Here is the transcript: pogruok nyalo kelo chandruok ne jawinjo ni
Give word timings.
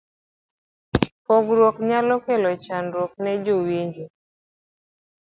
pogruok 1.25 1.75
nyalo 1.89 2.15
kelo 2.25 2.51
chandruok 2.63 3.11
ne 3.23 3.31
jawinjo 3.43 4.05
ni 4.05 4.11